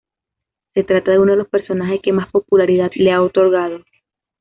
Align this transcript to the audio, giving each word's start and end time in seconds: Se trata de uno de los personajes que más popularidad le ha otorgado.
Se 0.73 0.83
trata 0.83 1.11
de 1.11 1.19
uno 1.19 1.33
de 1.33 1.37
los 1.37 1.47
personajes 1.47 1.99
que 2.01 2.11
más 2.11 2.27
popularidad 2.31 2.89
le 2.95 3.11
ha 3.11 3.21
otorgado. 3.21 3.83